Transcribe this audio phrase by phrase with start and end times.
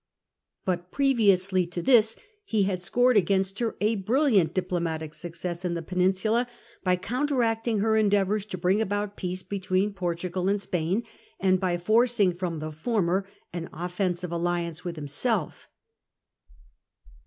[0.65, 5.83] But previously to this he had scored against her a brilliant diplomatic success in the
[5.83, 6.47] Peninsula,
[6.83, 11.03] by counteracting her endeavours to bring about peace between Portugal and Spain,
[11.39, 15.67] and by forcing from the former an offensive alliance with himself.